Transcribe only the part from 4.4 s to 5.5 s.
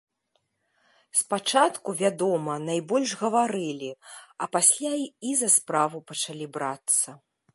а пасля і за